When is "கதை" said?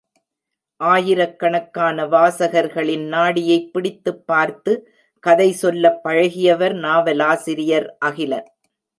5.19-5.51